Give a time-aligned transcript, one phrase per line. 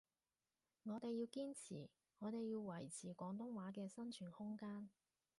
[0.81, 4.89] 我哋要堅持，我哋要維持廣東話嘅生存空間